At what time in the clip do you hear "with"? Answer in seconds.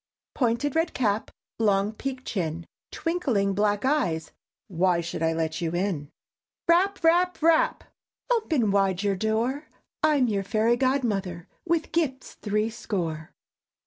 11.65-11.91